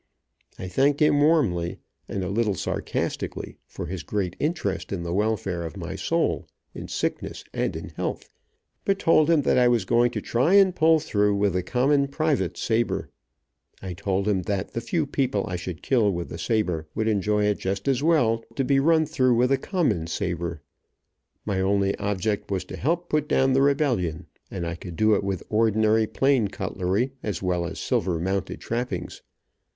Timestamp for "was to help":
22.49-23.07